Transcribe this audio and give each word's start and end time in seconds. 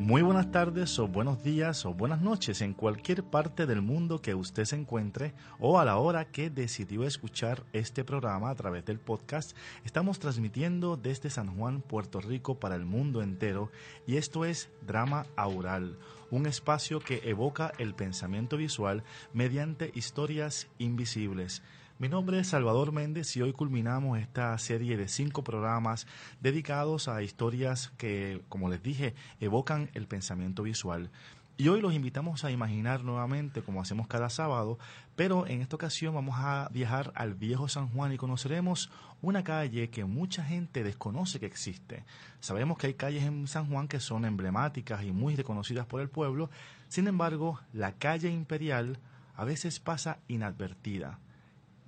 Muy 0.00 0.22
buenas 0.22 0.50
tardes 0.50 0.98
o 0.98 1.08
buenos 1.08 1.42
días 1.42 1.84
o 1.84 1.92
buenas 1.92 2.22
noches 2.22 2.62
en 2.62 2.72
cualquier 2.72 3.22
parte 3.22 3.66
del 3.66 3.82
mundo 3.82 4.22
que 4.22 4.34
usted 4.34 4.64
se 4.64 4.76
encuentre 4.76 5.34
o 5.58 5.78
a 5.78 5.84
la 5.84 5.98
hora 5.98 6.24
que 6.24 6.48
decidió 6.48 7.04
escuchar 7.04 7.64
este 7.74 8.02
programa 8.02 8.48
a 8.48 8.54
través 8.54 8.86
del 8.86 8.98
podcast. 8.98 9.54
Estamos 9.84 10.18
transmitiendo 10.18 10.96
desde 10.96 11.28
San 11.28 11.54
Juan, 11.54 11.82
Puerto 11.82 12.22
Rico 12.22 12.58
para 12.58 12.76
el 12.76 12.86
mundo 12.86 13.20
entero 13.20 13.70
y 14.06 14.16
esto 14.16 14.46
es 14.46 14.70
Drama 14.86 15.26
Aural, 15.36 15.98
un 16.30 16.46
espacio 16.46 17.00
que 17.00 17.20
evoca 17.28 17.70
el 17.76 17.94
pensamiento 17.94 18.56
visual 18.56 19.04
mediante 19.34 19.92
historias 19.94 20.68
invisibles. 20.78 21.62
Mi 22.00 22.08
nombre 22.08 22.38
es 22.38 22.48
Salvador 22.48 22.92
Méndez 22.92 23.36
y 23.36 23.42
hoy 23.42 23.52
culminamos 23.52 24.18
esta 24.18 24.56
serie 24.56 24.96
de 24.96 25.06
cinco 25.06 25.44
programas 25.44 26.06
dedicados 26.40 27.08
a 27.08 27.22
historias 27.22 27.92
que, 27.98 28.40
como 28.48 28.70
les 28.70 28.82
dije, 28.82 29.14
evocan 29.38 29.90
el 29.92 30.06
pensamiento 30.06 30.62
visual. 30.62 31.10
Y 31.58 31.68
hoy 31.68 31.82
los 31.82 31.92
invitamos 31.92 32.42
a 32.42 32.50
imaginar 32.50 33.04
nuevamente, 33.04 33.60
como 33.60 33.82
hacemos 33.82 34.06
cada 34.06 34.30
sábado, 34.30 34.78
pero 35.14 35.46
en 35.46 35.60
esta 35.60 35.76
ocasión 35.76 36.14
vamos 36.14 36.36
a 36.38 36.70
viajar 36.72 37.12
al 37.14 37.34
viejo 37.34 37.68
San 37.68 37.90
Juan 37.90 38.14
y 38.14 38.16
conoceremos 38.16 38.90
una 39.20 39.44
calle 39.44 39.90
que 39.90 40.06
mucha 40.06 40.42
gente 40.42 40.82
desconoce 40.82 41.38
que 41.38 41.44
existe. 41.44 42.04
Sabemos 42.40 42.78
que 42.78 42.86
hay 42.86 42.94
calles 42.94 43.24
en 43.24 43.46
San 43.46 43.66
Juan 43.66 43.88
que 43.88 44.00
son 44.00 44.24
emblemáticas 44.24 45.04
y 45.04 45.12
muy 45.12 45.36
reconocidas 45.36 45.84
por 45.84 46.00
el 46.00 46.08
pueblo, 46.08 46.48
sin 46.88 47.08
embargo, 47.08 47.60
la 47.74 47.92
calle 47.92 48.30
imperial 48.30 48.98
a 49.36 49.44
veces 49.44 49.80
pasa 49.80 50.16
inadvertida. 50.28 51.18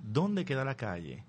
¿Dónde 0.03 0.45
queda 0.45 0.65
la 0.65 0.77
calle? 0.77 1.25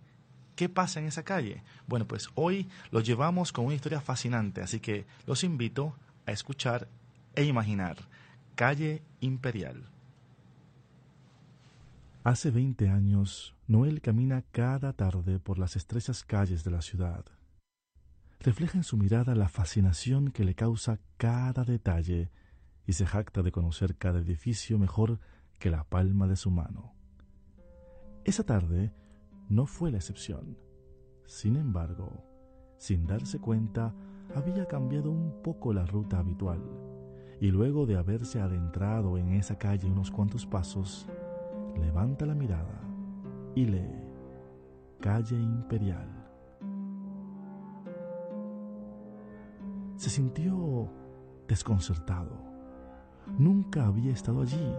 ¿Qué 0.55 0.69
pasa 0.69 0.99
en 0.99 1.07
esa 1.07 1.23
calle? 1.23 1.63
Bueno, 1.87 2.07
pues 2.07 2.29
hoy 2.35 2.69
los 2.91 3.05
llevamos 3.05 3.51
con 3.51 3.65
una 3.65 3.75
historia 3.75 4.01
fascinante, 4.01 4.61
así 4.61 4.79
que 4.79 5.05
los 5.25 5.43
invito 5.43 5.95
a 6.25 6.31
escuchar 6.31 6.87
e 7.35 7.43
imaginar 7.43 7.97
Calle 8.55 9.01
Imperial. 9.19 9.89
Hace 12.23 12.51
20 12.51 12.87
años, 12.89 13.55
Noel 13.67 13.99
camina 14.01 14.43
cada 14.51 14.93
tarde 14.93 15.39
por 15.39 15.57
las 15.57 15.75
estrechas 15.75 16.23
calles 16.23 16.63
de 16.63 16.71
la 16.71 16.81
ciudad. 16.81 17.25
Refleja 18.39 18.77
en 18.77 18.83
su 18.83 18.97
mirada 18.97 19.35
la 19.35 19.49
fascinación 19.49 20.31
que 20.31 20.43
le 20.43 20.53
causa 20.53 20.99
cada 21.17 21.63
detalle 21.63 22.29
y 22.85 22.93
se 22.93 23.05
jacta 23.05 23.41
de 23.41 23.51
conocer 23.51 23.95
cada 23.95 24.19
edificio 24.19 24.77
mejor 24.77 25.19
que 25.59 25.69
la 25.69 25.83
palma 25.83 26.27
de 26.27 26.35
su 26.35 26.51
mano. 26.51 26.93
Esa 28.25 28.45
tarde 28.45 28.93
no 29.49 29.65
fue 29.65 29.91
la 29.91 29.97
excepción. 29.97 30.57
Sin 31.25 31.57
embargo, 31.57 32.23
sin 32.77 33.05
darse 33.05 33.39
cuenta, 33.39 33.93
había 34.33 34.65
cambiado 34.65 35.11
un 35.11 35.41
poco 35.43 35.73
la 35.73 35.85
ruta 35.85 36.19
habitual, 36.19 36.61
y 37.41 37.51
luego 37.51 37.85
de 37.85 37.97
haberse 37.97 38.39
adentrado 38.39 39.17
en 39.17 39.33
esa 39.33 39.57
calle 39.57 39.91
unos 39.91 40.09
cuantos 40.09 40.45
pasos, 40.45 41.05
levanta 41.77 42.25
la 42.25 42.33
mirada 42.33 42.81
y 43.55 43.65
lee 43.65 44.03
Calle 45.01 45.35
Imperial. 45.35 46.07
Se 49.97 50.09
sintió 50.09 50.89
desconcertado. 51.45 52.37
Nunca 53.37 53.85
había 53.85 54.13
estado 54.13 54.41
allí, 54.41 54.73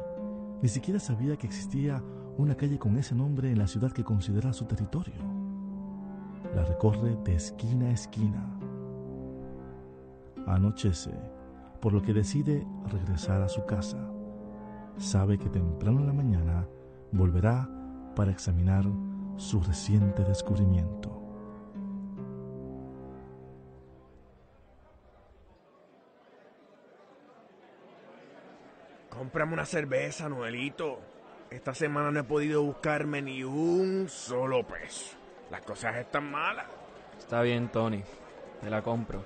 ni 0.63 0.69
siquiera 0.69 0.99
sabía 0.99 1.37
que 1.37 1.47
existía 1.47 2.03
una 2.37 2.57
calle 2.57 2.79
con 2.79 2.97
ese 2.97 3.15
nombre 3.15 3.51
en 3.51 3.59
la 3.59 3.67
ciudad 3.67 3.93
que 3.93 4.05
considera 4.05 4.53
su 4.53 4.65
territorio. 4.65 5.15
La 6.55 6.65
recorre 6.65 7.17
de 7.25 7.35
esquina 7.35 7.87
a 7.87 7.93
esquina. 7.93 8.45
Anochece, 10.47 11.13
por 11.81 11.93
lo 11.93 12.03
que 12.03 12.13
decide 12.13 12.67
regresar 12.91 13.43
a 13.43 13.49
su 13.49 13.65
casa. 13.67 13.99
Sabe 14.99 15.39
que 15.39 15.49
temprano 15.49 16.01
en 16.01 16.07
la 16.07 16.13
mañana 16.13 16.67
volverá 17.13 17.69
para 18.15 18.31
examinar 18.31 18.85
su 19.37 19.61
reciente 19.61 20.25
descubrimiento. 20.25 21.21
Cómprame 29.11 29.53
una 29.53 29.65
cerveza, 29.65 30.29
Noelito. 30.29 31.14
Esta 31.55 31.73
semana 31.73 32.11
no 32.11 32.19
he 32.19 32.25
podido 32.25 32.65
buscarme 32.65 33.23
ni 33.23 33.45
un 33.45 34.09
solo 34.09 34.67
peso. 34.67 35.15
Las 35.53 35.61
cosas 35.63 35.95
están 35.95 36.29
malas. 36.29 36.67
Está 37.17 37.43
bien, 37.43 37.69
Tony. 37.69 38.03
Te 38.61 38.69
la 38.69 38.83
compro. 38.83 39.25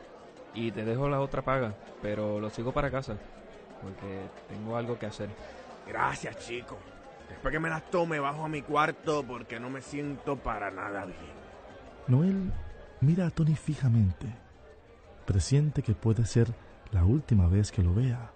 Y 0.52 0.70
te 0.70 0.84
dejo 0.84 1.08
la 1.08 1.22
otra 1.22 1.40
paga, 1.40 1.72
pero 2.02 2.38
lo 2.38 2.50
sigo 2.50 2.70
para 2.70 2.90
casa. 2.90 3.16
Porque 3.80 4.28
tengo 4.46 4.76
algo 4.76 4.98
que 4.98 5.06
hacer. 5.06 5.30
Gracias, 5.86 6.38
chico. 6.46 6.76
Después 7.30 7.50
que 7.50 7.60
me 7.60 7.70
las 7.70 7.90
tome, 7.90 8.20
bajo 8.20 8.44
a 8.44 8.48
mi 8.48 8.60
cuarto 8.60 9.24
porque 9.26 9.58
no 9.58 9.70
me 9.70 9.80
siento 9.80 10.36
para 10.36 10.70
nada 10.70 11.06
bien. 11.06 11.32
Noel 12.08 12.52
mira 13.00 13.28
a 13.28 13.30
Tony 13.30 13.56
fijamente. 13.56 14.26
Presiente 15.24 15.82
que 15.82 15.94
puede 15.94 16.26
ser 16.26 16.48
la 16.92 17.06
última 17.06 17.48
vez 17.48 17.72
que 17.72 17.82
lo 17.82 17.94
vea. 17.94 18.32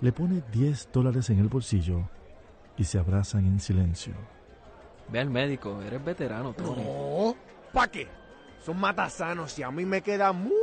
Le 0.00 0.10
pone 0.10 0.42
10 0.50 0.88
dólares 0.92 1.30
en 1.30 1.38
el 1.38 1.46
bolsillo 1.46 2.08
y 2.76 2.84
se 2.84 2.98
abrazan 2.98 3.46
en 3.46 3.60
silencio. 3.60 4.14
Ve 5.08 5.20
al 5.20 5.30
médico, 5.30 5.80
eres 5.82 6.04
veterano, 6.04 6.52
Tony. 6.52 6.82
No, 6.82 7.36
¿pa' 7.72 7.88
qué? 7.88 8.08
Son 8.64 8.78
matasanos 8.78 9.58
y 9.58 9.62
a 9.62 9.70
mí 9.70 9.84
me 9.84 10.02
queda 10.02 10.32
mucho. 10.32 10.54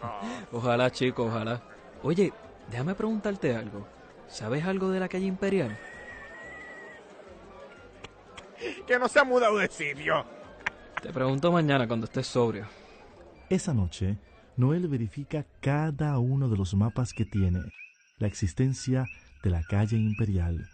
Ojalá, 0.52 0.90
chico, 0.90 1.24
ojalá. 1.24 1.62
Oye, 2.02 2.32
déjame 2.70 2.94
preguntarte 2.94 3.54
algo. 3.54 3.86
¿Sabes 4.26 4.64
algo 4.64 4.90
de 4.90 5.00
la 5.00 5.08
calle 5.08 5.26
Imperial? 5.26 5.78
que 8.86 8.98
no 8.98 9.08
se 9.08 9.20
ha 9.20 9.24
mudado 9.24 9.58
de 9.58 9.68
sitio. 9.68 10.24
Te 11.02 11.12
pregunto 11.12 11.52
mañana 11.52 11.86
cuando 11.86 12.06
estés 12.06 12.26
sobrio. 12.26 12.66
Esa 13.48 13.72
noche, 13.72 14.18
Noel 14.56 14.88
verifica 14.88 15.46
cada 15.60 16.18
uno 16.18 16.48
de 16.48 16.56
los 16.56 16.74
mapas 16.74 17.12
que 17.12 17.24
tiene 17.24 17.60
la 18.18 18.26
existencia 18.26 19.06
de 19.42 19.50
la 19.50 19.62
calle 19.62 19.96
Imperial 19.96 20.68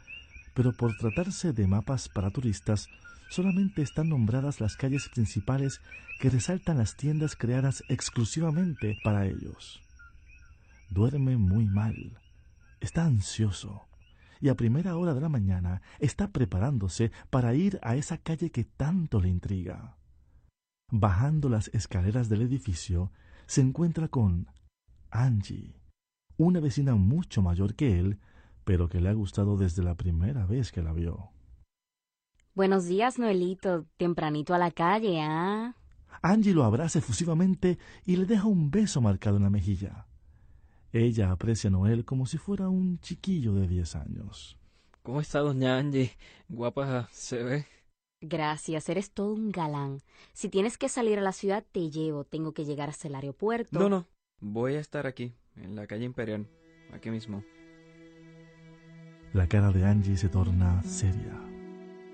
pero 0.55 0.73
por 0.73 0.97
tratarse 0.97 1.53
de 1.53 1.67
mapas 1.67 2.09
para 2.09 2.31
turistas, 2.31 2.89
solamente 3.31 3.83
están 3.83 4.09
nombradas 4.09 4.61
las 4.61 4.77
calles 4.77 5.09
principales 5.09 5.81
que 6.21 6.31
resaltan 6.31 6.79
las 6.79 6.97
tiendas 6.97 7.37
creadas 7.37 7.83
exclusivamente 7.89 8.97
para 9.03 9.27
ellos. 9.27 9.81
Duerme 10.91 11.37
muy 11.37 11.67
mal, 11.67 12.19
está 12.81 13.05
ansioso 13.05 13.83
y 14.41 14.51
a 14.51 14.57
primera 14.57 14.97
hora 14.97 15.15
de 15.15 15.23
la 15.23 15.31
mañana 15.31 15.81
está 15.99 16.29
preparándose 16.29 17.11
para 17.31 17.55
ir 17.55 17.79
a 17.83 17.97
esa 17.97 18.19
calle 18.19 18.51
que 18.51 18.65
tanto 18.65 19.19
le 19.21 19.31
intriga. 19.31 19.97
Bajando 20.91 21.49
las 21.49 21.69
escaleras 21.69 22.29
del 22.29 22.43
edificio, 22.43 23.11
se 23.47 23.63
encuentra 23.63 24.09
con 24.09 24.47
Angie, 25.11 25.81
una 26.37 26.61
vecina 26.61 26.95
mucho 26.95 27.41
mayor 27.41 27.75
que 27.75 27.99
él, 27.99 28.21
pero 28.65 28.89
que 28.89 29.01
le 29.01 29.09
ha 29.09 29.13
gustado 29.13 29.57
desde 29.57 29.83
la 29.83 29.95
primera 29.95 30.47
vez 30.47 30.73
que 30.73 30.83
la 30.83 30.93
vio. 30.93 31.31
Buenos 32.55 32.87
días, 32.87 33.19
Noelito. 33.19 33.87
Tempranito 33.97 34.55
a 34.55 34.59
la 34.59 34.71
calle, 34.71 35.21
¿ah? 35.21 35.75
Angie 36.23 36.55
lo 36.55 36.65
abraza 36.65 37.01
efusivamente 37.01 37.79
y 38.05 38.17
le 38.17 38.25
deja 38.27 38.47
un 38.47 38.71
beso 38.71 39.01
marcado 39.01 39.37
en 39.37 39.43
la 39.43 39.51
mejilla. 39.51 40.07
Ella 40.93 41.33
aprecia 41.33 41.69
a 41.69 41.73
Noel 41.73 42.05
como 42.05 42.27
si 42.27 42.39
fuera 42.39 42.69
un 42.69 43.01
chiquillo 43.01 43.55
de 43.55 43.67
diez 43.67 43.97
años. 43.97 44.57
¿Cómo 45.03 45.21
está 45.21 45.41
doña 45.41 45.77
Angie? 45.77 46.13
Guapa 46.49 47.09
se 47.11 47.43
ve. 47.43 47.67
Gracias, 48.21 48.89
eres 48.89 49.11
todo 49.11 49.35
un 49.35 49.51
galán. 49.51 50.01
Si 50.33 50.49
tienes 50.49 50.79
que 50.79 50.89
salir 50.89 51.19
a 51.19 51.23
la 51.23 51.33
ciudad, 51.33 51.65
te 51.73 51.91
llevo. 51.91 52.25
Tengo 52.25 52.53
que 52.53 52.65
llegar 52.65 52.89
hasta 52.89 53.09
el 53.09 53.17
aeropuerto. 53.17 53.79
No, 53.79 53.89
no. 53.91 54.07
Voy 54.41 54.77
a 54.77 54.81
estar 54.81 55.07
aquí, 55.07 55.35
en 55.57 55.75
la 55.75 55.87
calle 55.87 56.05
Imperial, 56.05 56.47
aquí 56.93 57.11
mismo. 57.11 57.45
La 59.35 59.49
cara 59.49 59.73
de 59.73 59.85
Angie 59.85 60.17
se 60.17 60.29
torna 60.29 60.81
seria. 60.85 61.33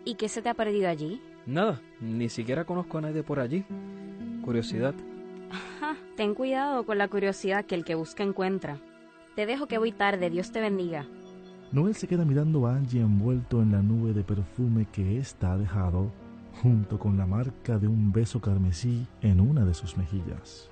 ¿Y 0.06 0.14
qué 0.14 0.26
se 0.30 0.40
te 0.40 0.48
ha 0.48 0.54
perdido 0.54 0.88
allí? 0.88 1.20
Nada, 1.44 1.78
ni 2.00 2.30
siquiera 2.30 2.64
conozco 2.64 2.96
a 2.96 3.02
nadie 3.02 3.22
por 3.22 3.40
allí. 3.40 3.62
Curiosidad. 4.42 4.94
Ajá, 5.50 5.96
ten 6.16 6.34
cuidado 6.34 6.86
con 6.86 6.96
la 6.96 7.08
curiosidad 7.08 7.66
que 7.66 7.74
el 7.74 7.84
que 7.84 7.94
busca 7.94 8.22
encuentra. 8.22 8.78
Te 9.36 9.44
dejo 9.44 9.66
que 9.66 9.76
voy 9.76 9.92
tarde, 9.92 10.30
Dios 10.30 10.50
te 10.50 10.62
bendiga. 10.62 11.06
Noel 11.72 11.94
se 11.94 12.08
queda 12.08 12.24
mirando 12.24 12.66
a 12.66 12.76
Angie 12.76 13.02
envuelto 13.02 13.60
en 13.60 13.72
la 13.72 13.82
nube 13.82 14.14
de 14.14 14.24
perfume 14.24 14.86
que 14.90 15.18
ésta 15.18 15.52
ha 15.52 15.58
dejado, 15.58 16.10
junto 16.62 16.98
con 16.98 17.18
la 17.18 17.26
marca 17.26 17.78
de 17.78 17.86
un 17.86 18.12
beso 18.12 18.40
carmesí 18.40 19.06
en 19.20 19.40
una 19.40 19.66
de 19.66 19.74
sus 19.74 19.94
mejillas. 19.98 20.70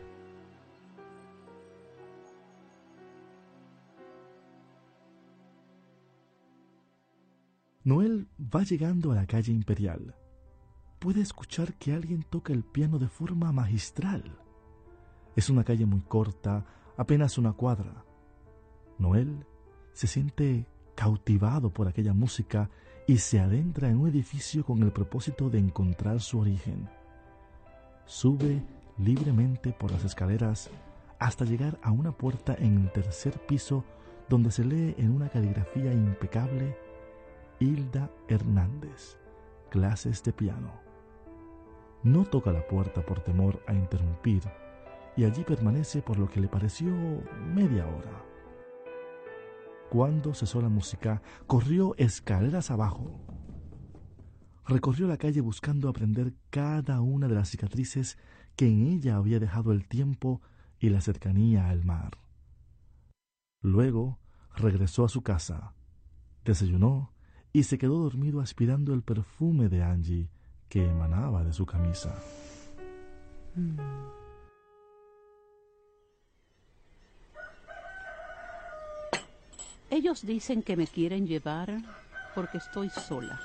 Noel 7.88 8.28
va 8.38 8.64
llegando 8.64 9.12
a 9.12 9.14
la 9.14 9.26
calle 9.26 9.50
Imperial. 9.50 10.14
Puede 10.98 11.22
escuchar 11.22 11.72
que 11.78 11.94
alguien 11.94 12.22
toca 12.22 12.52
el 12.52 12.62
piano 12.62 12.98
de 12.98 13.08
forma 13.08 13.50
magistral. 13.50 14.24
Es 15.36 15.48
una 15.48 15.64
calle 15.64 15.86
muy 15.86 16.02
corta, 16.02 16.66
apenas 16.98 17.38
una 17.38 17.54
cuadra. 17.54 18.04
Noel 18.98 19.46
se 19.94 20.06
siente 20.06 20.66
cautivado 20.94 21.70
por 21.70 21.88
aquella 21.88 22.12
música 22.12 22.68
y 23.06 23.16
se 23.16 23.40
adentra 23.40 23.88
en 23.88 24.00
un 24.00 24.08
edificio 24.08 24.66
con 24.66 24.82
el 24.82 24.92
propósito 24.92 25.48
de 25.48 25.58
encontrar 25.58 26.20
su 26.20 26.40
origen. 26.40 26.90
Sube 28.04 28.62
libremente 28.98 29.72
por 29.72 29.92
las 29.92 30.04
escaleras 30.04 30.68
hasta 31.18 31.46
llegar 31.46 31.78
a 31.82 31.90
una 31.90 32.12
puerta 32.12 32.54
en 32.54 32.82
el 32.82 32.92
tercer 32.92 33.40
piso 33.46 33.82
donde 34.28 34.50
se 34.50 34.66
lee 34.66 34.94
en 34.98 35.10
una 35.10 35.30
caligrafía 35.30 35.90
impecable 35.90 36.76
Hilda 37.60 38.08
Hernández, 38.28 39.18
clases 39.68 40.22
de 40.22 40.32
piano. 40.32 40.80
No 42.04 42.24
toca 42.24 42.52
la 42.52 42.64
puerta 42.68 43.04
por 43.04 43.20
temor 43.20 43.64
a 43.66 43.74
interrumpir 43.74 44.42
y 45.16 45.24
allí 45.24 45.42
permanece 45.42 46.00
por 46.00 46.20
lo 46.20 46.30
que 46.30 46.40
le 46.40 46.46
pareció 46.46 46.94
media 47.52 47.84
hora. 47.88 48.24
Cuando 49.90 50.34
cesó 50.34 50.62
la 50.62 50.68
música, 50.68 51.20
corrió 51.48 51.96
escaleras 51.96 52.70
abajo. 52.70 53.20
Recorrió 54.64 55.08
la 55.08 55.16
calle 55.16 55.40
buscando 55.40 55.88
aprender 55.88 56.34
cada 56.50 57.00
una 57.00 57.26
de 57.26 57.34
las 57.34 57.48
cicatrices 57.48 58.18
que 58.54 58.68
en 58.68 58.86
ella 58.86 59.16
había 59.16 59.40
dejado 59.40 59.72
el 59.72 59.88
tiempo 59.88 60.42
y 60.78 60.90
la 60.90 61.00
cercanía 61.00 61.70
al 61.70 61.84
mar. 61.84 62.18
Luego 63.62 64.20
regresó 64.54 65.04
a 65.04 65.08
su 65.08 65.22
casa, 65.22 65.74
desayunó 66.44 67.17
y 67.52 67.62
se 67.62 67.78
quedó 67.78 67.98
dormido 67.98 68.40
aspirando 68.40 68.94
el 68.94 69.02
perfume 69.02 69.68
de 69.68 69.82
Angie 69.82 70.28
que 70.68 70.84
emanaba 70.84 71.44
de 71.44 71.52
su 71.52 71.64
camisa. 71.64 72.14
Ellos 79.90 80.24
dicen 80.26 80.62
que 80.62 80.76
me 80.76 80.86
quieren 80.86 81.26
llevar 81.26 81.78
porque 82.34 82.58
estoy 82.58 82.90
sola, 82.90 83.40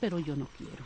pero 0.00 0.18
yo 0.20 0.36
no 0.36 0.46
quiero. 0.56 0.84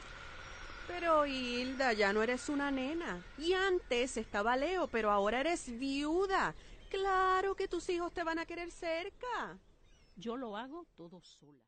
Pero 0.86 1.26
Hilda, 1.26 1.92
ya 1.92 2.14
no 2.14 2.22
eres 2.22 2.48
una 2.48 2.70
nena. 2.70 3.22
Y 3.36 3.52
antes 3.52 4.16
estaba 4.16 4.56
Leo, 4.56 4.88
pero 4.88 5.10
ahora 5.10 5.40
eres 5.40 5.78
viuda. 5.78 6.54
Claro 6.88 7.54
que 7.54 7.68
tus 7.68 7.88
hijos 7.90 8.12
te 8.14 8.24
van 8.24 8.38
a 8.38 8.46
querer 8.46 8.70
cerca. 8.70 9.58
Yo 10.16 10.36
lo 10.36 10.56
hago 10.56 10.86
todo 10.96 11.20
sola. 11.22 11.67